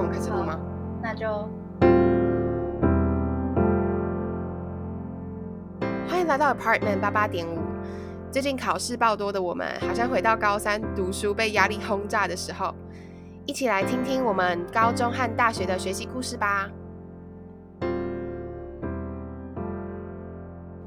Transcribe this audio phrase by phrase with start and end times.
[0.00, 0.58] 那我们开始录吗？
[1.02, 1.28] 那就
[6.08, 7.58] 欢迎来到 Apartment 八八点五。
[8.32, 12.74] 最近考试爆多的我们，好像回到高三读书被压力轰炸的时候，
[13.44, 16.70] 一起来听听我们高中和大学的学习故事吧。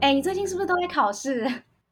[0.02, 1.46] 哎、你最近是不是都在考试？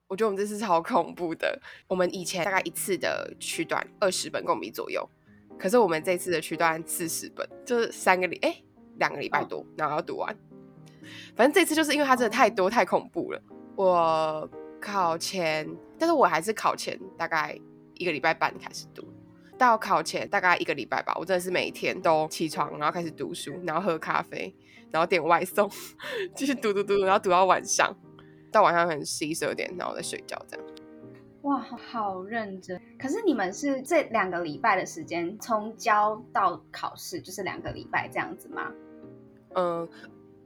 [0.08, 1.62] 我觉得我们这次超恐怖的。
[1.88, 5.08] 我们以前大概一次的区段二十本共笔左右，
[5.62, 8.56] 可是我们这次的区段四十本，就是三个礼哎
[8.98, 10.36] 两个礼拜多，然后要读完。
[11.36, 13.40] 反正这次就是因为它真的太多太恐怖了。
[13.76, 14.50] 我
[14.82, 15.70] 考前，
[16.00, 17.56] 但是我还是考前大概
[17.94, 19.08] 一个礼拜半开始读，
[19.56, 24.52] 到考前大概一个礼拜吧，我真的是每一天都起床，然后开始读书，然后喝咖啡，
[24.90, 25.70] 然后点外送，
[26.36, 27.96] 继续读读读，然后读到晚上，
[28.52, 30.66] 到晚上可能十一十二点，然后再睡觉这样。
[31.44, 32.80] 哇，好认真。
[33.00, 38.72] 可是你们是这两个礼拜的时间，从交到考试就是两个礼拜这样子吗？
[39.56, 39.88] 嗯，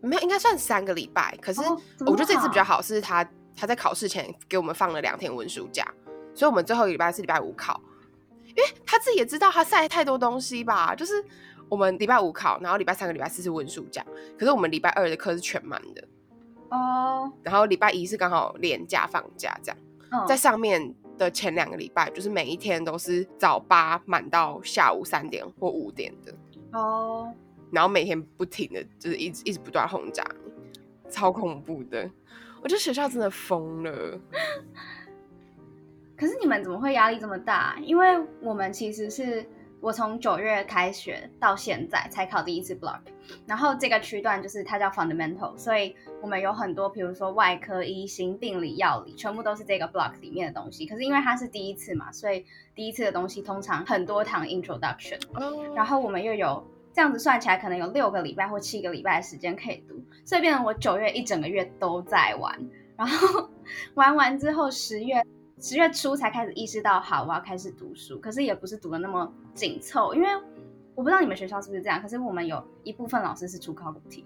[0.01, 1.37] 没有，应该算三个礼拜。
[1.41, 1.61] 可是
[2.05, 5.85] 我觉得这次比较好好，是他他在考试前给我们放了两天文书假，
[6.33, 7.79] 所以我们最后一个礼拜是礼拜五考。
[8.47, 11.13] 因为他自己也知道他塞太多东西吧，就是
[11.67, 14.01] 我们礼拜五考，然后礼拜三个礼拜四是文书假，
[14.39, 16.07] 可是我们礼拜二的课是全满的，
[16.69, 19.77] 哦，然后礼拜一是刚好连假放假这样。
[20.11, 26.33] 嗯，在上面的前两个礼拜，就是每一天都是早八满到下午三点或五点的。
[26.73, 27.31] 哦，
[27.71, 32.09] 然后每天不停的就是一直一直不断轰炸你，超恐怖的。
[32.61, 34.19] 我觉得学校真的疯了。
[36.17, 37.77] 可是你们怎么会压力这么大？
[37.81, 39.45] 因为我们其实是
[39.81, 43.01] 我从九月开学到现在才考第一次 block，
[43.45, 50.87] 然后这个区段就是它叫 fundamental，所以我们有很多，比如说外科、医心、病理、药理，全部都是这个 block 里面的东西。
[50.87, 55.73] 可是因为它是第一次嘛，所以第一次的东西通常很多堂 introduction，哦。
[55.75, 62.57] 然后我们又有这样子算起来，可能有六个礼拜或七个礼拜的时间可以读，所以变成我九月一整个月都在玩，
[62.97, 63.49] 然后
[63.93, 65.23] 玩完之后十月
[65.59, 70.27] 十月初才开始意识到，好，我要开始读书，可是也不是读的那么紧凑，因为
[70.93, 74.25] 我不知道你们学校是不是这样，可是我们有一部分老师是出考古题，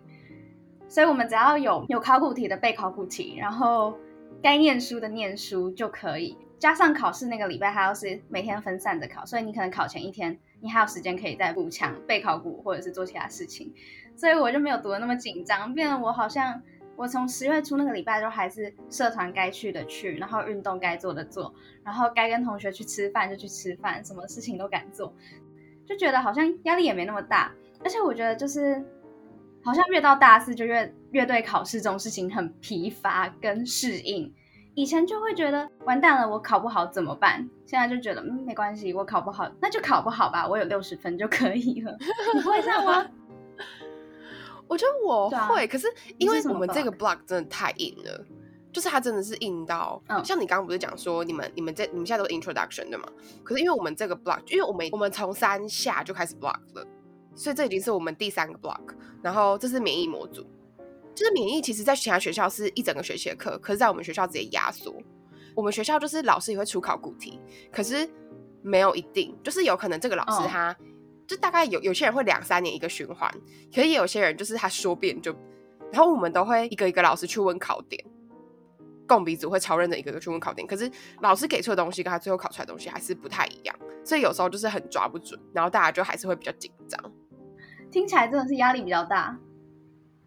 [0.88, 3.98] 所以我们只要有有考古题的背考古题，然后
[4.42, 6.38] 该念书的念书就可以。
[6.58, 13.74] 加上考试那个礼拜，还要是每天分散着考，所以你可能考前一天，你还有时间可以再补强背考古或者是做其他事情，
[14.18, 16.62] 所以我就没有读的那么紧张，变得我好像
[17.00, 25.14] 我从十月初那个礼拜都还是社团该去的去，然后运动该做的做，然后该跟同学去吃饭就去吃饭，什么事情都敢做，
[25.88, 27.54] 就觉得好像压力也没那么大，
[27.86, 28.84] 而且我觉得就是
[29.64, 34.30] 好像越到大四就越越对考试这种事情很疲乏跟适应。
[34.76, 37.50] 以前就会觉得完蛋了，我考不好怎么办？
[37.66, 41.98] 现在就觉得嗯没关系，我考不好那就考不好吧，我有六十分就可以了。
[42.36, 43.06] 你不会这样吗？
[44.70, 45.88] 我觉得我会，可是
[46.18, 48.26] 因为我们这个 block 真的太硬了，
[48.72, 53.10] 就是它真的是硬到，嗯像你刚刚不是讲说你们你们这你们现在都是 introduction 的嘛？
[53.44, 56.86] 可是因为我们这个 block，因为我们我们从三下就开始 block 了，
[57.34, 60.46] 所以这已经是我们第三个 block，然后这是免疫模组，
[61.16, 64.96] 就是免疫其实在其他学校是一整个学期的课，可是在我们学校直接压缩。
[65.56, 67.38] 我们学校就是老师也会出考古题，
[67.72, 68.08] 可是
[68.62, 70.78] 没有一定，就是有可能这个老师哦他、
[71.30, 73.32] 就大概有有些人会两三年一个循环，
[73.72, 75.32] 可是也有些人就是他说变就，
[75.92, 78.04] 然后我们都会一个一个老师去问考点，
[79.08, 80.92] 共笔组会超认真一个一个去问考点，可是
[81.22, 87.00] 老师给出的东西跟他最后考出来的东西还是不太一样，所以有时候就是很抓不准，然后大家就还是会比较紧张，
[87.92, 89.38] 听起来真的是压力比较大。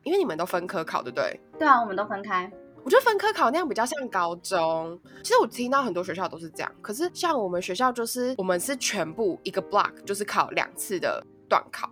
[0.05, 1.41] 因为你们都分科考，对不对？
[1.59, 2.49] 对啊，我们都分开。
[2.85, 4.99] 我觉得分科考那样比较像高中。
[5.23, 11.91] 其实我听到很多学校都是这样，可是像我们学校就是我们是全部一个 block 就是考两次的段考，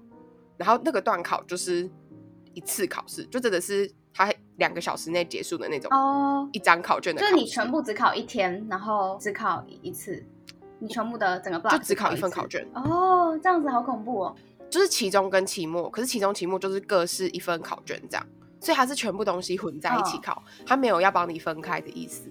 [0.57, 1.89] 然后那个段考就是
[2.55, 10.25] 一次考试，就真的是它两个小时内结束的那种哦，一张考卷的就是你全部只考一天，然后只考一次，
[10.81, 14.37] 你全部的整个 block 就只考一份考卷，哦，这样子好恐怖哦。
[14.69, 18.27] 就是期中跟期末，可是期中期末就是各是一份考卷这样，
[18.61, 22.31] 所以它是全部东西混在一起哦考，它没有要帮你分开的意思，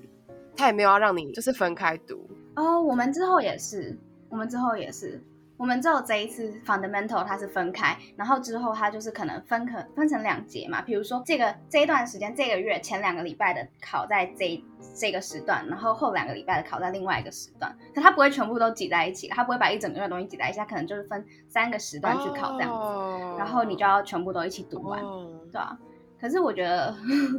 [0.55, 2.29] 它也没有要让你就是分开读。
[2.55, 3.97] 哦，我们之后也是，
[4.29, 5.23] 我们之后也是，
[5.57, 14.63] 我们只有这一次 fundamental 它是分开，然后之后它就是可能分可分成两节嘛，比如说这个这一段时间这个月前两个礼拜的考在这
[14.95, 23.35] 这个时段，然后后两个礼拜的考在另外一个时段，可它不会全部都挤在一起，它不会把一整个月的东西挤在一起，它可能就是分三个时段去考这样子，哦。
[23.37, 25.29] 然后你就要全部都一起读完，哦。
[25.51, 25.77] 对啊。
[26.19, 26.95] 可是我觉得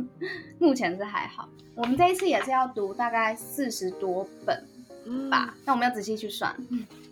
[0.58, 4.64] 目前是还好，我们这一次也是要读大概四十多本
[5.06, 6.54] 嗯吧，那我们要仔细去算。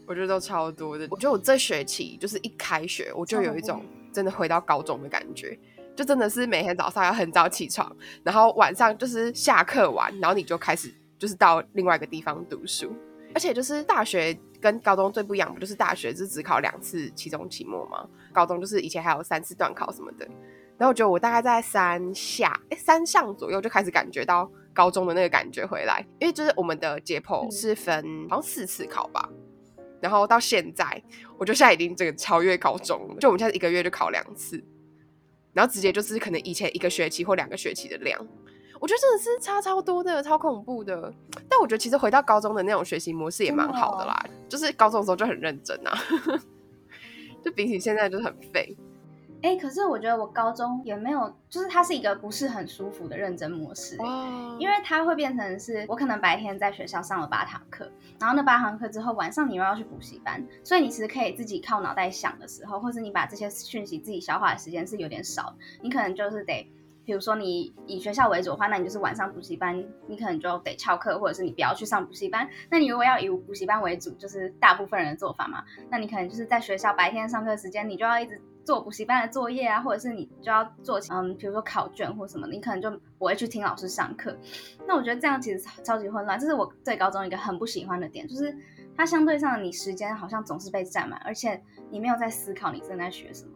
[0.06, 1.06] 我觉得都超多的。
[1.10, 5.58] 我觉得我这学期就是一开学，我就有一种真的回到高中的感觉，
[5.94, 12.90] 就真的是每天早上要很早起床，然后晚上就是下课完，然后你就开始就是到另外一个地方读书，
[13.34, 18.08] 而且就是大学跟高中最不一样，不就是大学是只考两次期中、期末吗？
[18.32, 20.26] 高中就是以前还有三次段考什么的。
[20.78, 29.28] 然后我觉得我大概在三下哎三上左右就开始感觉到高中的那个感觉回来，因为就是我们的解剖是分好像四次考吧，
[30.00, 31.02] 然后到现在
[31.36, 34.62] 我觉得现在已经这个超越高中了，就我们现在一个月就考两次，
[35.52, 38.16] 然后直接就是可能以前一个学期或两个学期的量，
[38.78, 41.12] 我觉得真的是差超多的，超恐怖的。
[41.48, 45.98] 但我觉得其实回到高中的那种学习模式也蛮好的啦，就是高中的时候就很认真啊，
[47.44, 48.76] 就比起现在就是很废。
[49.40, 53.96] 哎，可是我觉得我高中也没有，就是它是一个不是很舒服的认真模式，
[54.58, 57.88] 因为它会变成是我可能白天在学校上了八堂课，
[58.19, 66.69] 然后那八堂课之后晚上你又要去补习班，所以你其实可以自己靠脑袋想的时候，或是你把这些讯息自己消化的时间是有点少，你可能就是得，
[67.05, 72.49] 比如说你以学校为主的话，那你就是晚上补习班，你可能就得翘课，或者是你不要去上补习班。
[72.69, 78.40] 那你如果要以补习班为主，就是大部分人的做法嘛，那你可能就是在学校白天上课时间，你就要一直。
[78.68, 84.36] 做补习班的作业啊，或者是你就要做，嗯，比如说考卷或什么，你可能就不会去听老师上课。
[84.86, 88.54] 那我觉得这样其实超级混乱，这是我对高中一个很不喜欢的点，就是
[88.94, 91.58] 它相对上你时间好像总是被占满，而且
[91.90, 93.52] 你没有在思考你正在学什么，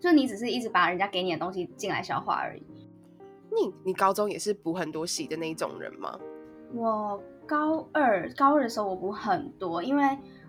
[0.00, 2.66] 就你只是一直把人家给你的东西进来消化而已。
[3.54, 6.18] 你你高中也是补很多习的那一种人吗？
[6.72, 10.02] 我高二高二的时候我补很多，因为。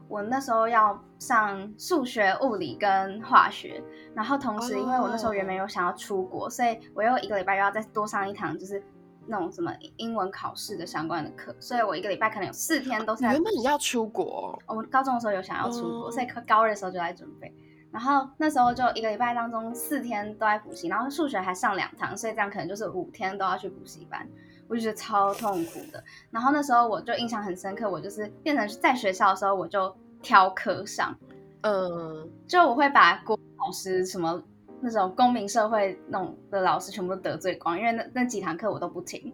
[0.10, 3.82] 我那时候要上数学、物理跟化学，
[4.16, 8.84] 然后同时因为我那时候原本有想要出国，所以我又一个礼拜又要再多上一堂，就是
[9.28, 13.24] 那种什么英文考试的相关的课，所以我一个礼拜可能有四天都是。
[13.24, 14.60] 原本你要出国？
[14.66, 17.54] 我高中的时候有想要出国，所以高二的时候就在准备，
[17.92, 24.28] 然后那时候就一个礼拜当中四天都在补习，然后数学还上两堂，所以这样可能就是五天都要去补习班。
[24.70, 31.14] 我就觉得超痛苦的，然后那时候我就印象很深刻，我就是变成在学校的时候我就挑课上，
[31.62, 34.42] 嗯，就我会把国老师什么
[34.80, 39.34] 那种公民社会那种的老师全部都得罪光，因为那那几堂课我都不听，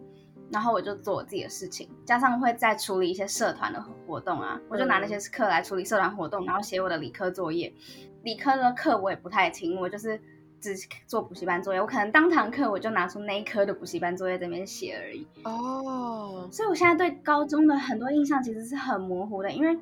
[0.50, 7.70] 然后我就做我自己的事情，加上会再处理一些社团的活动啊，我就拿那些课来处理社团活动，然后写我的理科作业，
[8.22, 10.18] 理科的课我也不太听，我就是。
[10.74, 15.26] 只做补习班作业，我可能当堂课我就拿出那一科的补习班作业在那边写而已。
[15.44, 19.78] 哦，所以我现在对高中的很多印象其实是很模糊的，因为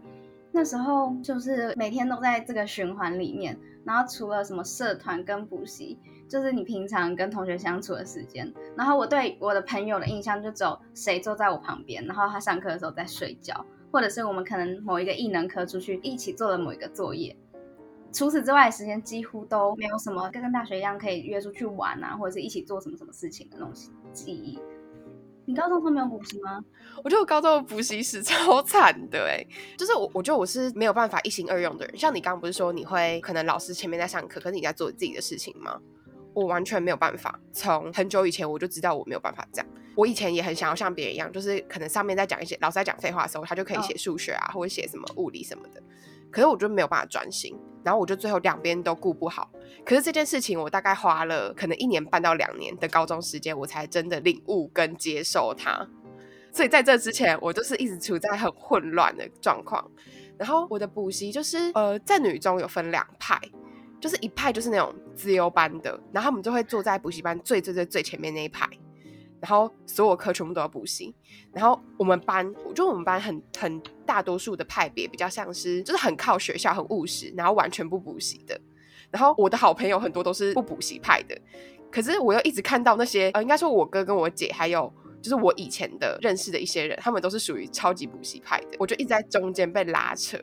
[0.52, 5.98] 那时候就是每天都在这个循环里面，然后除了什么社团跟补习，
[6.28, 17.36] 就是你平常跟同学相处的时间，然后我对我的朋友的印象就只有谁坐在我旁边，然后他上课的时候在睡觉，或者是我们可能某一个异能科出去一起做了某一个作业。
[18.14, 23.74] 除此之外，时间几乎都没有什么跟跟大学一样可以约出去玩啊，或者是一起做什么什么事情的那种
[24.12, 24.58] 记忆。
[25.46, 26.64] 你高中都没有补习吗？
[27.02, 29.44] 我觉得我高中的补习史超惨的哎，
[29.76, 31.98] 就是我我觉得我是没有办法一心二用的人。
[31.98, 35.78] 像你刚刚不是说你会可能老师前面在上课，可是你在做自己的事情吗？
[36.32, 37.38] 我完全没有办法。
[37.52, 39.66] 从很久以前我就知道我没有办法这样。
[39.96, 45.82] 我以前也很想要像别人一样，就是可能上面在讲一些老师在讲废话的时候，他就可以写数学啊，或者写什么物理什么的。
[46.30, 49.50] 可是我就没有办法专心，然后我就最后两边都顾不好。
[49.84, 55.86] 可是这件事情我大概花了可能一年半到两年的高中时间，我才真的领悟跟接受它。
[56.50, 59.84] 所以在这之前，我就是一直处在很混乱的状况。
[60.38, 63.40] 然后我的补习就是呃，在女中有分两派，
[64.00, 68.68] 就是一派就是那种自由班的，然后他们就会坐在补习班最最最最前面那一排。
[69.44, 71.14] 然后所有课全部都要补习，
[71.52, 78.58] 然后我们班，我觉得我们班很很大多数的派别比较像是，就是很靠学校，很务实，然后完全不补习的。
[79.10, 81.38] 然后我的好朋友很多都是不补习派的，
[81.92, 90.38] 可是我又一直看到那些，呃，应该说我哥跟我姐，还有就是我以前的认识的一些人，他们都是属于超级补习派的，我就一直在中间被拉扯。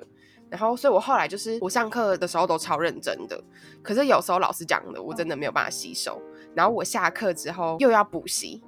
[0.48, 3.43] 然后，所以我后来就是我上课的时候都超认真的，
[3.81, 6.22] 可是有时候老师讲的我真的没有办法吸收。
[6.53, 8.62] 然后我下课之后又要补习。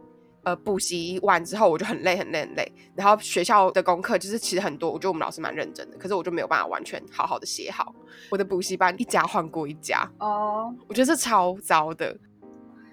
[0.43, 7.95] 呃，补习完之后我就很累很累很累，然后学校的功课就是其实很多，我觉得我们老师蛮认真的，可是我就没有办法完全好好的写好。
[8.29, 12.17] 我的补习班一家换过一家哦，我觉得是超糟的。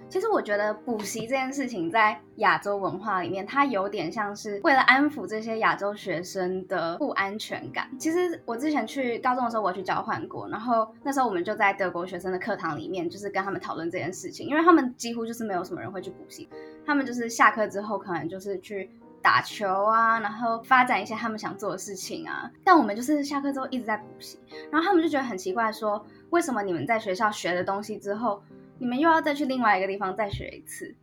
[0.09, 7.89] 其实我觉得补习这件事情在亚洲文化里面，它有点像是为了安抚这些亚洲学生的不安全感。
[7.97, 16.49] 其实我之前去高中的时候，我去交换过，然后那时候我们就在德国学生的课堂里面，就是跟他们讨论这件事情，因为他们几乎就是没有什么人会去补习，
[16.87, 18.91] 他们就是下课之后可能就是去
[19.23, 22.51] 打球啊，然后发展一些他们想做的事情啊。
[22.65, 24.39] 但我们就是下课之后一直在补习，
[24.71, 28.43] 然后他们就觉得很奇怪，说为什么你们在学校学的东西之后，
[28.79, 30.95] 你们又要再去另外一个地方再学一次？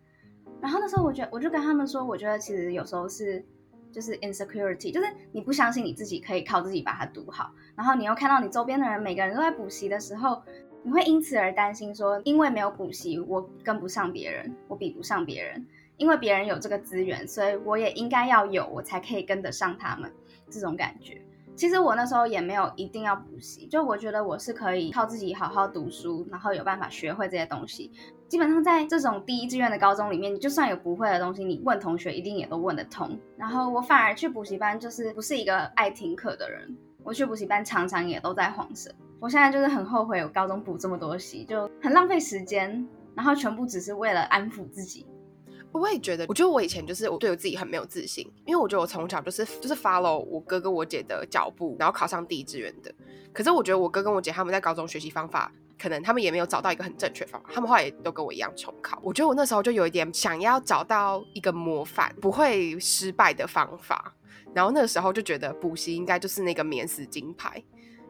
[0.60, 3.46] 然后那时候我觉得，我就跟他们说，我觉得其实有时候是
[3.92, 10.42] 就是 insecurity，就是你不相信你自己可以靠自己把它读好，然后你又看到你周边的人每个人都在补习的时候。
[10.88, 15.68] 你会因此而担心，说因为没有补习，我跟不上别人，我比不上别人。
[15.98, 20.10] 因为别人有这个资源，所以我也应该要有，我才可以跟得上他们。
[20.50, 21.22] 这种感觉，
[21.58, 27.92] 其实我那时候也没有一定要补习，就我觉得我是可以靠自己好好读书，然后有办法学会这些东西。
[28.30, 33.20] 基本上在这种第一志愿的高中里面，你就算有不会的东西，你问同学一定也都问得通。
[33.36, 36.78] 然后我反而去补习班，就是不是一个爱听课的人。
[37.08, 38.94] 我去补习班常常也都在晃神。
[39.18, 42.86] 我现在就是很后悔，我高中补这么多习，就很浪费时间，
[43.16, 45.08] 然后全部只是为了安抚自己。
[45.72, 52.94] 我也觉得，我觉得我以前就是我对我自己很没有自信，因为我觉得我从小就是就是 follow 我哥跟我姐的脚步，然后考上第一志愿的。
[53.32, 55.50] 可是我觉得我哥跟我姐他们在高中学习方法，
[55.82, 59.00] 可能他们也没有找到一个很正确方法，他们后来也都跟我一样重考。
[59.02, 64.14] 我觉得我那时候就有一点想要找到一个模范，不会失败的方法，
[64.58, 67.64] 然后那个时候就觉得补习应该就是那个免死金牌。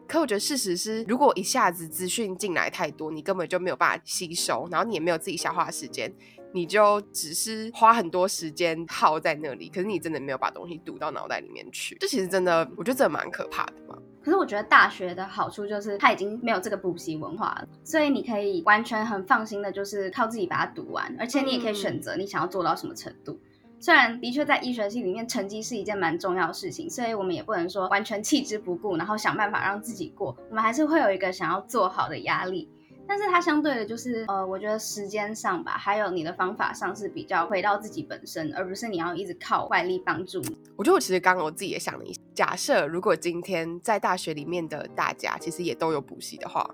[0.06, 6.10] 可我觉得事实是，如果一下子资讯进来太多，你根本就没有办法吸收，然后你也没有自己消化时间，
[6.54, 11.94] 你就只是花很多时间耗在那里，可是你真的没有把东西读到脑袋里面去。
[12.00, 13.98] 这其实真的，我觉得这蛮可怕的嘛。
[14.24, 23.38] 可是我觉得大学的好处就是它已经没有这个补习文化了，所以你可以完全很放心的，就是靠自己把它读完，而且你也可以选择你想要做到什么程度。
[23.80, 30.36] 虽然的确在医学系里面，成绩是一件蛮重要的事情，所以我们也不能说完全弃之不顾，然后想办法让自己过。
[30.50, 32.68] 我们还是会有一个想要做好的压力，
[33.06, 40.58] 但是它相对的就是，呃，我觉得时间上吧，还有你的方法上是比较回到自己本身，而不是你要一直靠外力帮助你。
[40.76, 46.68] 我觉得我其实刚刚我自己也想了一下，假设如果今天在大学里面的大家其实也都有补习的话，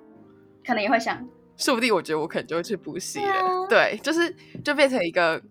[0.67, 1.23] 可能也会想，
[1.59, 3.67] 说不定我觉得我可能就会去补习了。
[3.69, 4.35] 对，就是
[4.65, 5.43] 就变成一个。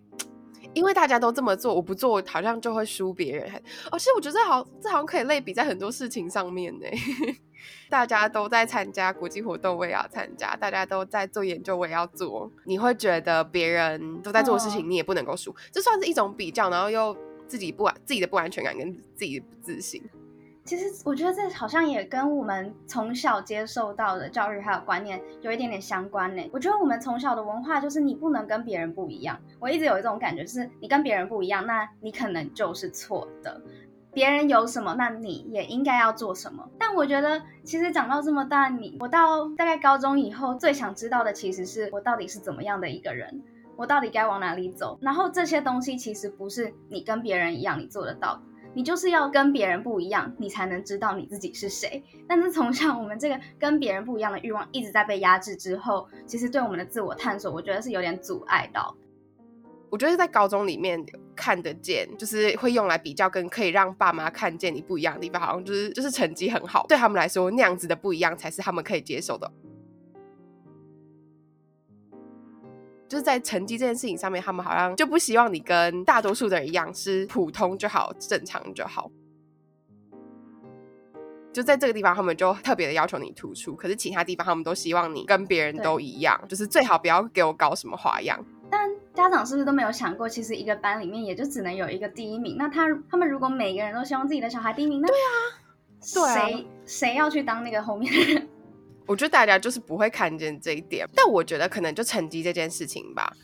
[0.74, 3.52] 因为大家都这么做，我不做好像就会输别人。
[3.92, 6.86] 哦，其实我觉得这好，这好像可以类比在很多事情上面呢。
[7.90, 12.52] 大家都在参加国际活动，我也要参加；大家都在做研究，我也要做。
[12.66, 17.16] 你会觉得别人都在做事情，你也不能够输，这算是一种比较，然后又
[17.48, 20.04] 自己不安、自己的不安全感跟自己的不自信。
[20.66, 26.50] 其实我觉得这好像也跟我们从小接受到的教育还有观念有一点点相关呢。
[26.54, 29.38] 我觉得我们从小的文化就是你不能跟别人不一样。
[29.60, 33.62] 我一直有一种感觉，是你跟别人不一样，那你可能就是错的。
[34.14, 36.70] 别人有什么，那你也应该要做什么。
[36.80, 43.44] 但我觉得，其实长到这么大，你我到大概高中以后，最想知道的其实是我到底是怎么样的一个人，
[43.76, 44.98] 我到底该往哪里走。
[45.02, 48.42] 然后这些东西其实不是你跟别人一样，你做得到。
[48.74, 52.04] 你就是要跟别人不一样，你才能知道你自己是谁。
[52.28, 58.96] 但是从小我们这个跟别人不一样的欲望一直在被压制之后，其实对我们的自我探索，我觉得是有点阻碍到。
[59.90, 69.52] 我觉得在高中里面看得见，就是会用来比较，跟可以让爸妈看见你不一样的地方，好像就是就是成绩很好，对他们来说那样子的不一样才是他们可以接受的。
[73.14, 79.12] 就是在成绩这件事情上面，他们好像就不希望你跟大多数的人一样是普通就好、正常就好。
[81.54, 88.44] 就在这个地方，他们就特别的要求你突出，可是其他地方他们都希望你跟别人都一样，就是最好不要给我搞什么花样。
[88.72, 92.56] 但家长是不是都没有想过，其实一个班里面也就只能有一个第一名？
[92.58, 98.50] 那他他们如果每个人都希望自己的小孩第一名，那对啊，谁谁要去当那个后面的人？
[99.06, 103.36] 我觉得大家就是不会看见这一点，但我觉得可能就成绩这件事情吧，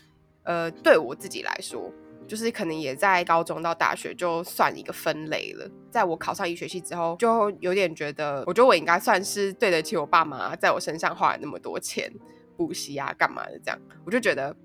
[0.43, 1.91] 呃，对我自己来说，
[2.27, 5.69] 就是可能也在高中到大学就算一个分类了。
[5.91, 12.11] 在我考上医学系之后，就有点觉得，我觉得我应该算是对得起我爸妈在我身上花了那么多钱
[12.55, 14.55] 补习啊，干嘛的这样，我就觉得。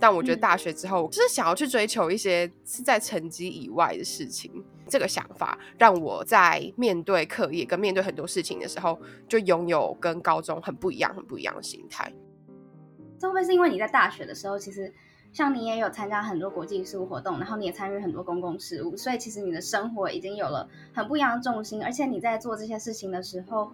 [0.00, 4.64] 但我觉得大学之后，就是想要去追求一些是在成绩以外的事情。
[4.88, 12.12] 这个想法让我在面对课业跟面对很多事情的时候，就拥有跟高中很不一样、很不一样的心态。
[13.18, 14.92] 这会不会是因为你在大学的时候，其实
[15.32, 23.70] 像你也有参加很多国际事务活动，然后你也参与很多公共事务，所以其实你的生活已经有了很不一样的重心，而且你在做这些事情的时候。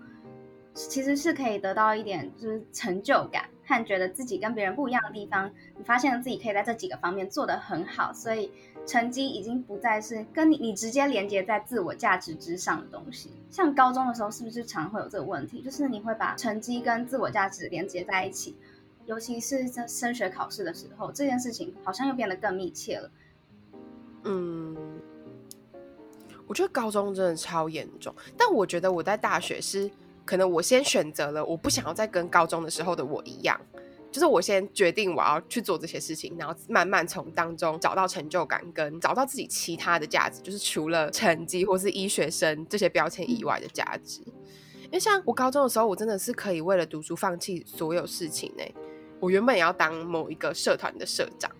[0.76, 5.50] 其实是可以得到一点就是成就感，和觉得自己跟别人不一样的地方。
[5.76, 8.50] 你发现了自己可以在这几个方面做得很好，所以
[8.86, 13.30] 成绩已经不再是跟你你直接连接在自我价值之上的东西。
[13.50, 15.62] 像高中的时候，是不是常会有这个问题？
[15.62, 18.56] 就是你会把成绩跟自我价值连接在一起，
[19.06, 23.10] 尤其是在升学考试的时候，这件事情好像又变得更密切了。
[24.24, 24.76] 嗯，
[26.46, 29.90] 我觉得高中真的超严重，但我觉得我在大学是
[30.24, 33.60] 可能我先选择了，我不想要再跟高中的时候的我一样，
[34.10, 44.22] 就是我先决定我要去做这些事情，然后慢慢从当中找到成就感，跟找到自己其他的价值，就是除了成绩或是医学生这些标签以外的价值。
[44.84, 48.64] 因为像我高中的时候，我真的是可以为了读书放弃所有事情呢。
[49.18, 51.50] 我原本也要当某一个社团的社长。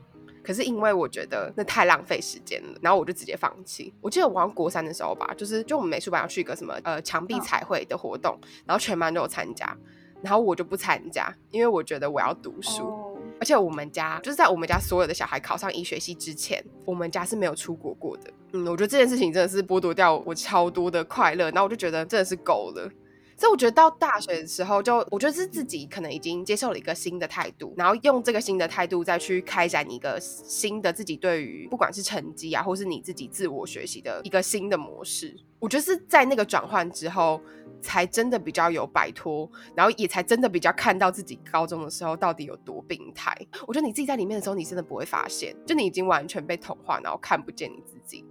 [0.44, 3.92] 可是因为我觉得那太浪费时间了，然后我就直接放弃。
[4.00, 9.76] 我记得我国三的时候吧，就是就我们美术班要去一个什么呃墙壁彩绘的活动，然后全班都有参加，
[10.22, 12.92] 然后我就不参加，因为我觉得我要读书。
[13.40, 18.32] 而且我们家就是在我们家所有的小孩考上医学系之前，我们家是没有出国过的。
[18.52, 22.88] 嗯，我觉得这件事情真的是剥夺掉我超多的快乐，然后我就觉得真的是够了。
[23.36, 35.36] 所以我觉得到大学的时候，就我觉得是自己可能已经接受了一个新的态度，然后用这个新的态度再去开展一个新的自己对于不管是成绩啊，或是你自己自我学习的一个新的模式。
[35.58, 37.40] 我觉得是在那个转换之后，
[37.80, 43.34] 才真的比较有摆脱，然后也才真的比较看到自己高中的时候到底有多病态。
[43.66, 48.24] 我觉得你自己在里面的时候，你真的不会发现，就你已经完全被同化，然后看不见你自己。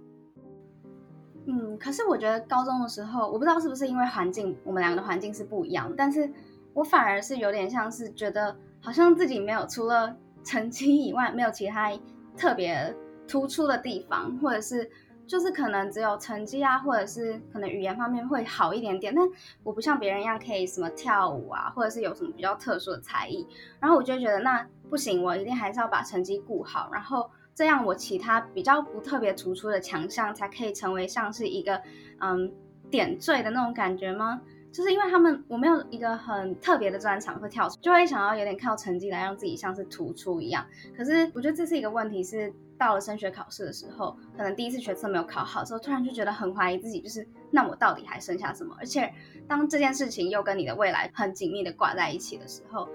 [1.46, 6.30] 嗯，可是我觉得高中的时候，我不知道是不是因为环境，我们两个的环境是不一样，但是
[6.72, 11.92] 我反而是有点像是觉得，好像自己没有除了成绩以外，没有其他
[12.34, 12.96] 特别
[13.28, 14.90] 突出的地方，或者是
[15.26, 19.22] 就是可能只有成绩啊，或者是可能语言方面会好一点点，但
[19.62, 23.46] 我不像别人一样可以什么跳舞啊，或者是有什么比较特殊的才艺，
[23.80, 27.28] 然后我就觉得那不行，我一定还是要把成绩顾好，然后。
[27.54, 31.80] 这样，我其他比较不特别突出的强项，才可以成为像是一个
[32.20, 32.52] 嗯
[32.90, 34.40] 点缀的那种感觉吗？
[34.72, 40.66] 就是因为他们我没有一个很特别的专长会跳出，就会想要有点靠成绩来让自己像是突出一样。
[40.96, 48.74] 可是我觉得这是一个问题，是到了升学考试的时候，可能第一次学测没有考好之后，突然就觉得很怀疑自己，就是那我到底还剩下什么？
[48.80, 49.14] 而且
[49.46, 52.88] 当这件事情又跟你的未来很紧密的挂在一起的时候。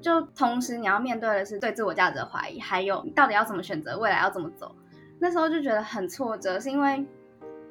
[0.00, 4.74] 就同时你要面对的是对自我价值的怀疑，还有你到底要怎么选择，未来要怎么走。
[5.18, 7.06] 那时候就觉得很挫折，是因为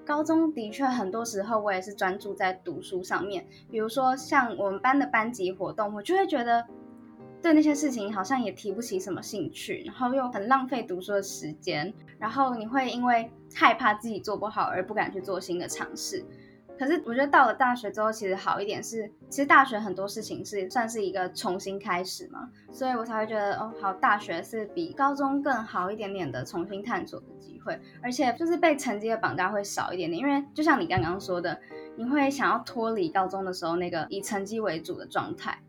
[0.05, 6.65] 高中的确很多时候我也是专注在读书上面，比如说像我们班的班级活动，我就会觉得
[7.41, 16.23] 对那些事情好像也提不起什么兴趣，然后又很浪费读书的时间，然后你会因为害怕自己做不好而不敢去做新的尝试。
[16.79, 31.59] 可是我觉得到了大学之后，其实好一点是，其实大学很多事情是算是一个重新开始嘛，所以我才会觉得哦，好，大学是比高中更好一点点的重新探索的机会，而且就是被成绩的绑架会少一点点，因为就像你刚刚说的，
[31.97, 35.61] 你会想要脱离高中的时候那个以成绩为主的状态，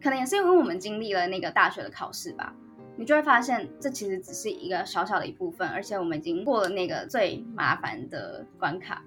[0.00, 2.54] 可能也是因为我们经历了那个大学的考试吧，
[2.96, 9.02] 你就会发现这其实只是一个小小的一部分，而且我们已经过了那个最麻烦的关卡。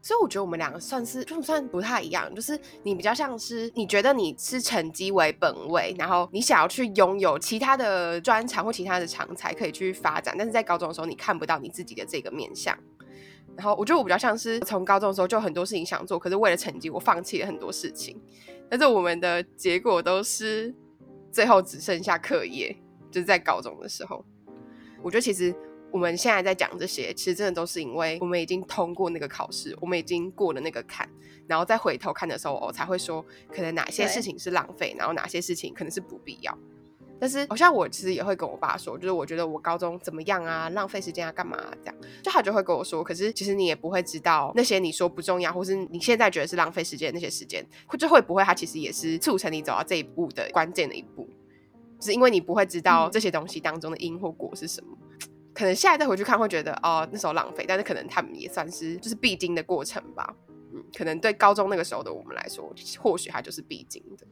[0.00, 12.78] 所以我觉得我们两个算是就算不太一样，就是你比较像是你觉得你是成绩为本位，然后你想要去拥有其他的专长或其他的长才可以去发展，但是在高中的时候你看不到你自己的这个面相。
[13.56, 18.16] 然后我觉得我比较像是从高中的时候就很多事情想做，可是为了成绩我放弃了很多事情，
[18.70, 20.72] 但是我们的结果都是
[21.32, 22.74] 最后只剩下课业，
[23.10, 24.24] 就是在高中的时候，
[25.02, 25.54] 我觉得其实。
[25.90, 31.08] 我们现在在讲这些，其实真的都是因为我们已经通过那个考试，我们已经过了那个坎，
[31.46, 36.56] 然后再回头看的时候，我才会说，可能哪些事情是浪费，然后哪些事情可能是不必要。
[37.20, 51.28] 但是好像我其实也会跟我爸说，就是我觉得我高中怎么样啊，浪费时间啊，干嘛这样，就他就会跟我说，可是其实你也不会知道那些你说不重要，或是你现在觉得是浪费时间那些时间，或者会不会他其实也是促成你走到这一步的关键的一步，
[51.98, 54.96] 是因为你不会知道这些东西当中的因或果是什么。
[55.58, 60.32] 可能现在再回去看会觉得哦那时候浪费，但是可能他们也算是就是必经的过程吧。
[60.72, 64.24] 嗯，可能对高中那个时候的我们来说，或许它就是必经的。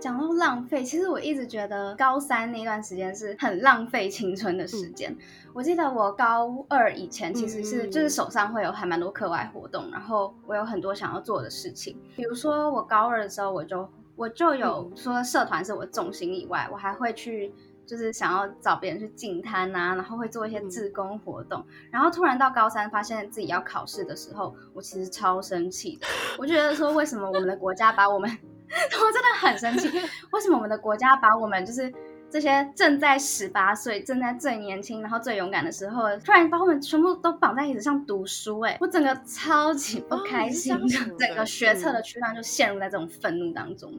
[0.00, 5.16] 讲到浪费，其实我一直觉得高三那段时间是很浪费青春的时间。
[5.52, 11.96] 我记得我高二以前其实是就是手上会有还蛮多课外活动，然后我有很多想要做的事情。
[12.16, 17.54] 比如说我高二的时候，我就我就有说社团是我重心以外，我还会去。
[17.86, 26.06] 就是想要找别人去进摊啊，然后会做一些自工活动，然后突然到高三发现自己要考试的时候，我其实超生气的。
[26.38, 29.88] 我觉得说，为什么我们的国家把我们， 我真的很生气，
[30.32, 31.92] 为什么我们的国家把我们就是
[32.30, 38.60] 这些正在十八岁、正在最年轻、然后最勇敢的时候，突然把我们全部都绑在椅子上读书？
[38.60, 40.74] 哎，我整个超级不开心，
[41.18, 43.92] 整个学测的区段就陷入在这种愤怒当中。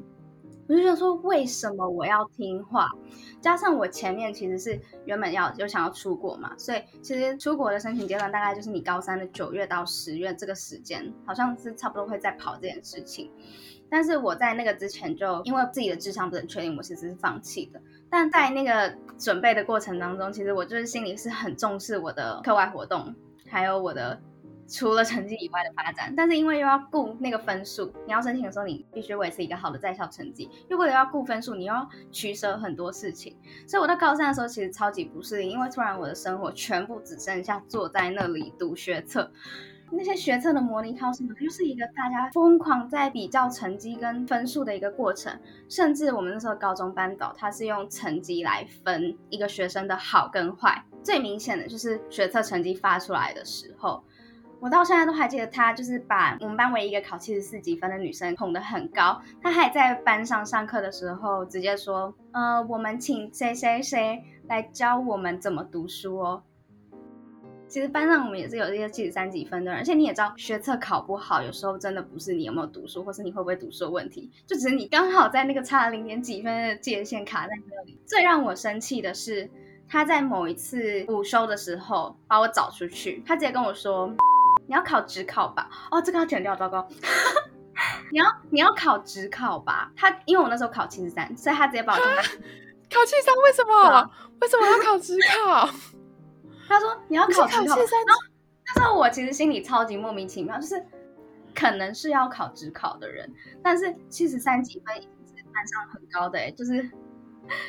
[0.67, 2.87] 我就想说，为什么我要听话？
[3.41, 13.29] 加上我前面其实是原本要有想要出国嘛，所以其实出国的申请阶段大概就是你高三的九月到十月这个时间，好像是差不多会在跑这件事情。
[13.89, 17.81] 但是我在那个之前就因为自己的智商不能确定，我其实是放弃的。
[18.09, 23.13] 但在那个准备的过程当中，其实我就是心里是很重视我的课外活动，
[23.47, 24.19] 还有我的。
[24.67, 30.49] 除了成绩以外的发展，但是因为又要顾那个分数，你要申请的时候，你必须维持一个好的在校成绩。
[30.69, 33.37] 又为了要顾分数，你又要取舍很多事情。
[33.67, 39.29] 所以我到高三的时候，其实超级不适应，因为突然我的生活全部只剩下坐在那里读学测。
[39.91, 45.37] 那些学测的模拟考什么，就是一个大家疯狂在比较成绩跟分数的一个过程。
[45.69, 50.83] 甚至我们那时候高中班导，他是用成绩来分一个学生的好跟坏。
[51.03, 54.03] 最明显的就是学测成绩发出来的时候。
[54.63, 59.21] 我到现在都还记得，他就是把我们班唯一一个考七十四几分的女生捧得很高。
[59.41, 66.43] 他还在班上上课的时候直接说：“呃，我们请谁谁谁来教我们怎么读书哦。”
[67.67, 77.99] 其实班上我们也是有一些七十三几分的人，而且你也知道，学测考不好，有时候真的不是你有没有读书，或是你会不会读书的问题，就只是你刚好在那个差零点几分的界限卡在那里。
[78.05, 79.49] 最让我生气的是，
[79.89, 84.15] 他在某一次午休的时候把我找出去，他直接跟我说。
[84.67, 85.69] 你要考职考吧？
[85.91, 86.87] 哦，这个要剪掉，糟糕！
[88.11, 89.91] 你要你要考职考吧？
[89.95, 94.11] 他因为我那时候考七十三，所以他直接把我叫考七十三，为什么？
[94.41, 95.69] 为什么要考职考？
[96.67, 97.99] 他说你要考考七十三。
[98.65, 100.83] 那时候我其实心里超级莫名其妙，就是
[101.53, 106.89] 可能是要考职考的人，但是七十三几分已经是班上很高的，哎，就是。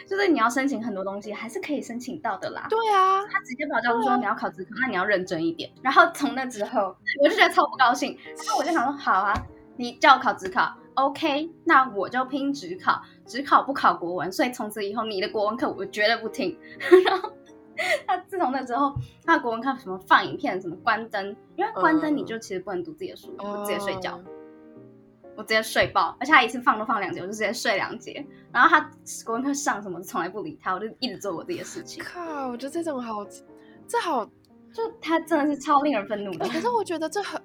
[0.07, 2.67] 就是你要申请很多东西，还是可以申请到的啦。
[2.71, 5.71] 对啊，他直接跑教授说你要考职考，那你要认真一点。
[5.83, 8.17] 然后从那之后，我就觉得超不高兴。
[8.25, 9.35] 然后我就想说，好啊，
[9.77, 13.03] 你叫我考职考，OK，那我就拼职考。
[13.27, 16.59] 职考不考国文，所以从此以后你的国文课我绝对不听。
[17.07, 17.33] 然后
[18.07, 23.35] 他自从那之后，他的国文课什么放影片，什么关灯，因为关灯你就其实不能读自己的书，
[23.65, 24.21] 直接睡觉。
[25.37, 28.25] 我直接睡爆，而且他一次放都放两节，我就直接睡两节。
[28.53, 28.81] 然后他
[29.25, 32.03] 国文课上什么，从来不理他，我就一直做我自己的事情。
[32.05, 33.25] 靠，我觉得这种好，
[33.87, 34.25] 这好，
[34.73, 36.49] 就他真的是超令人愤怒的。
[36.49, 37.41] 可是我觉得这很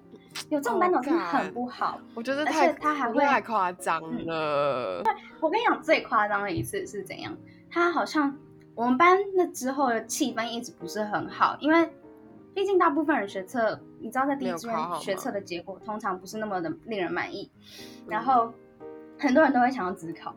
[0.49, 1.99] 有这种班长真的很不好。
[2.13, 5.01] 我觉得太他还会太夸张了。
[5.03, 7.35] 对，我跟你讲，最夸张的一次是怎样？
[7.71, 8.37] 他好像
[8.75, 11.89] 我们班那之后的气氛一直不是很好，因为。
[12.51, 17.49] 毕竟大部分人学测，你知道在第一志愿学测的结果通常不是那么的令人满意，
[18.07, 18.53] 然后
[19.17, 20.35] 很多人都会想要自考，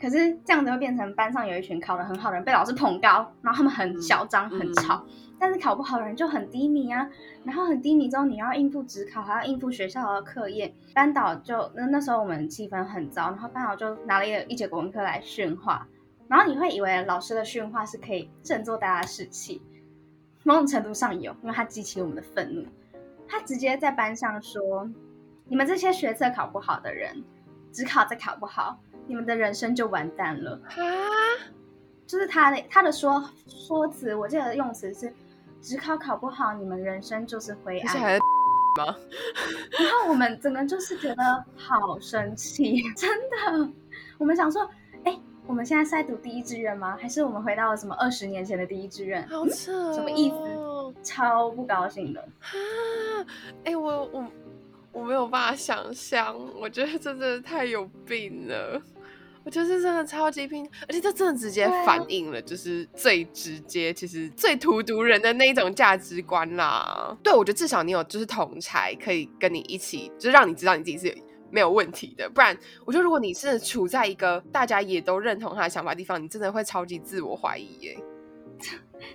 [0.00, 5.04] 可是这样子会变成班上有一群考得很好的人被老师捧高，然后他们很嚣张很吵，
[5.38, 7.08] 但是考不好的人就很低迷啊，
[7.44, 15.86] 然后很低迷之后你要应付职考，还要应付学校的课业，班导就那那时候我们气氛很糟，然后班导就拿了一一节国文课来训话，
[16.28, 19.62] 然后你会以为老师的训话是可以振作大家的士气。
[20.46, 22.66] 某种程度上有，因为他激起我们的愤怒。
[23.36, 24.88] 他直接在班上说
[25.48, 27.24] ：“你们这些学测考不好的人，
[27.72, 30.78] 只考再考不好，你们的人生就完蛋了。”啊！
[32.06, 35.12] 就是他的他的说说辞，我记得用词是
[35.60, 37.96] ：“只考考不好，你们人生就是灰暗。”
[38.78, 38.86] 吗？
[39.80, 43.68] 然后我们整个就是觉得好生气，真的。
[44.16, 44.70] 我们想说。
[45.02, 46.96] 哎我们现在是在读第一志愿吗？
[46.98, 49.28] 还是我们回到了什么二十年前的第一志愿？
[49.28, 50.36] 好扯，什么意思？
[51.02, 52.20] 超不高兴的。
[52.20, 53.26] 啊！
[53.64, 54.26] 哎，我我
[54.92, 58.80] 我没有办法想象，我觉得这真的太有病了。
[59.44, 67.16] 我觉得这真的超级拼，而且这真的直接反映了，就是最直接，其实最荼毒人的那一种价值观啦。
[67.22, 71.16] 对，我觉得至少你有就是同才可以跟你一起，就是让你知道你自己是。
[71.50, 77.96] 没有问题的，不然我觉得如果你是处在一个大家也都认同他的想法的地方，你真的会超级自我怀疑耶。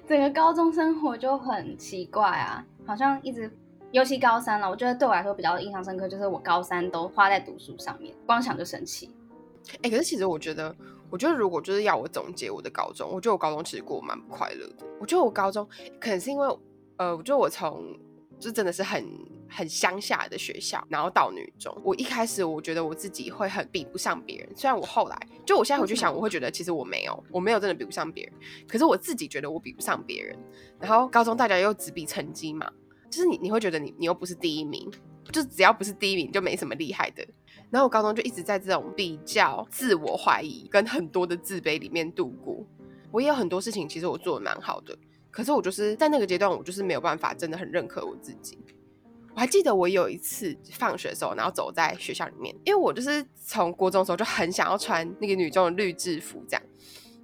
[0.07, 3.51] 整个高中生活就很奇怪啊，好像一直，
[3.91, 9.11] 尤其高三了，我觉得对我来说比较印象深刻，就是我高三都花在读书上面，光想就生气。
[9.81, 10.75] 哎，可是其实我觉得，
[11.09, 14.85] 我觉得如果就是要我总结我的高中，我觉得我高中其实过蛮快乐的。
[14.99, 15.67] 我觉得我高中
[15.99, 16.47] 可能是因为，
[16.97, 17.83] 呃，我觉得我从
[18.39, 19.05] 就真的是很。
[19.51, 21.75] 很乡下的学校，然后到女中。
[21.83, 28.33] 我一开始我觉得我自己会很比不上别人，虽然我后来就我现在回去想，我会觉得其实我没有，我没有真的比不上别人。
[28.67, 30.37] 可是我自己觉得我比不上别人。
[30.79, 32.71] 然后高中大家又只比成绩嘛，
[33.09, 34.87] 就是你你会觉得你你又不是第一名，
[35.31, 37.27] 就只要不是第一名就没什么厉害的。
[37.71, 42.63] 然后我高中就一直在这种比较、自我怀疑跟很多的自卑里面度过。
[43.09, 44.95] 我也有很多事情其实我做的蛮好的，
[45.31, 48.57] 可是我就是在那个阶段，我就是没有办法真的很认可我自己。
[49.35, 56.63] 我还记得我有一次放学的时候，然后走在学校里面，因为我就是从国中的时候就很想要穿那个女中的绿制服这样。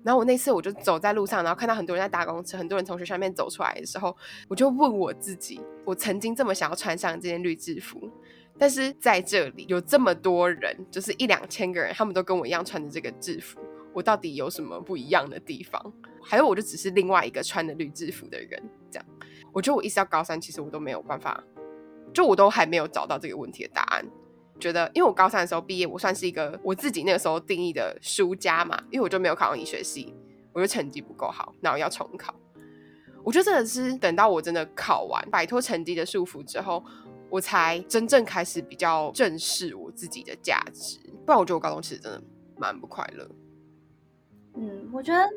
[0.04, 4.16] 然后我那次我就走在路上，然后看到很多人在搭公车，很多人从学校里面走出来的时候，
[4.48, 8.10] 我就问我自己：我曾经这么想要穿上这件绿制服，
[8.58, 13.60] 但是在这里有这么多人，就是一两千个人，他们都跟我一样穿着这个制服，
[13.96, 15.94] 我到底有什么不一样的地方？
[16.22, 19.06] 还有，我就只是另外一个穿着绿制服的人，这样。
[19.54, 21.42] 我觉得我一直到高三，其实我都没有办法，
[22.14, 24.06] 就我都还没有找到这个问题的答案。
[24.60, 30.14] 觉得，因为我高三的时候毕业，我算是一个我自己那个时候定义的输家嘛，因为我就没有考上医学系，
[30.52, 32.36] 我就成绩不够好，然后要重考。
[33.24, 36.84] 我觉得真的是等到我真的考完，摆脱成绩的束缚之后，
[37.30, 41.00] 我才真正开始比较正视我自己的价值。
[41.26, 42.22] 不然，我觉得我高中其实真的
[42.58, 43.30] 蛮不快乐。
[44.56, 45.30] 嗯，我觉得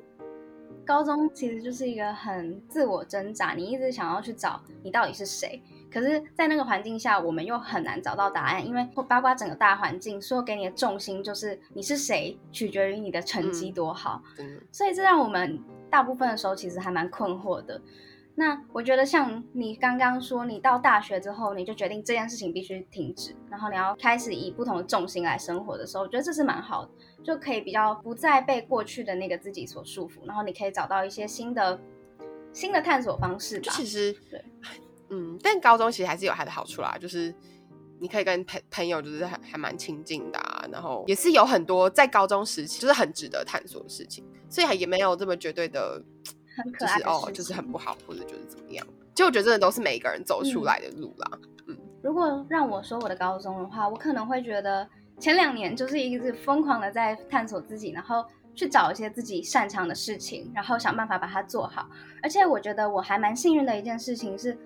[0.84, 5.62] 高中其实就是一个很自我挣扎，你一直想要去找你到底是谁。
[5.90, 14.22] 可是，在那个环境下，我们又很难找到答案，因为包括整个大环境，所有给你的重心就是你是谁，取决于你的成绩多好。
[14.70, 15.58] 所以这让我们
[15.90, 17.80] 大部分的时候其实还蛮困惑的。
[18.34, 26.90] 那我觉得，像你刚刚说，你到大学之后，你就决定这件事情必须停止，然后你要开始以不同的重心来生活的时候，我觉得这是蛮好的，
[27.24, 31.78] 就可以比较不再被过去的那个自己所束缚，然后你可以找到一些新的
[32.52, 33.72] 新的探索方式吧。
[33.72, 34.44] 其实对。
[35.10, 37.34] 嗯，但高中其实还是有它的好处啦，就是
[37.98, 40.38] 你可以跟朋朋友就是还还蛮亲近的，
[40.70, 46.02] 然后也是有很多在高中时期就是很值得探索的事情，所以也没有这么绝对的，
[46.56, 51.38] 很可爱哦，就是很不好或者就是怎么样，其实我觉得真的都是每一个人走出来的路啦。
[51.68, 54.86] 嗯，如果让我说我的高中的话，我可能会觉得
[55.18, 61.88] 前两年就是一直疯狂的在探索自己，然后去找一些自己擅长的事情，然后想办法把它做好。
[62.22, 64.56] 而且我觉得我还蛮幸运的一件事情是。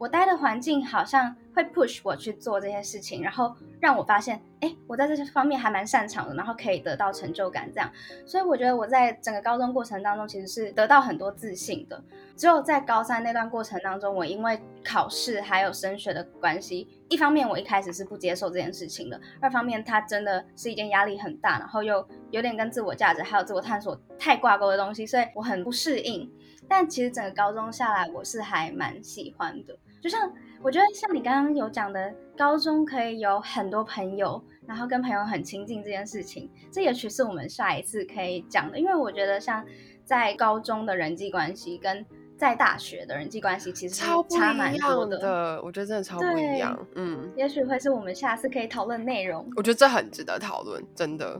[0.00, 7.90] 我待的环境好像会 push 我去做这些事情，然后让我发现，哎，我在这些方面还蛮擅长的，然后可以得到成就感，这样。
[8.24, 12.02] 所以我觉得我在整个高中过程当中其实是得到很多自信的。
[12.36, 26.30] 只有在高三那段过程当中，我因为考试还有升学的关系，一方面我一开始是不接受这件事情的，二方面它真的是一件压力很大，然后又有点跟自我价值还有自我探索太挂钩的东西，所以我很不适应。
[26.68, 29.76] 但其实整个高中下来，我是还蛮喜欢的。
[30.00, 30.32] 就像
[30.62, 38.78] 我觉得，像你刚刚有讲的，高中可以有很多朋友，然后跟朋友很亲近这件事情，这也许是我们下一次可以讲的。
[38.78, 39.64] 因为我觉得，像
[40.04, 42.04] 在高中的人际关系跟
[42.36, 45.60] 在大学的人际关系，其实差蛮多的。
[45.62, 46.78] 我觉得真的超不一样。
[46.94, 49.46] 嗯，也许会是我们下次可以讨论内容。
[49.56, 51.38] 我觉得这很值得讨论，真的。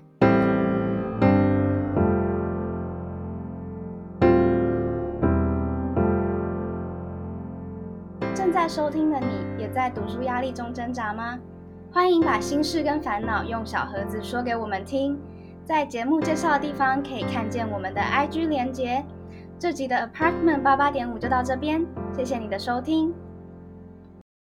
[8.70, 11.36] 收听的你，也在读书压力中挣扎吗？
[11.92, 15.18] 欢迎把心事跟烦恼用小盒子说给我们听。
[15.64, 19.04] 在节目介绍的地方可以看见我们的 IG 连接。
[19.58, 21.84] 这集的 Apartment 八八点五就到这边，
[22.16, 23.12] 谢谢你的收听。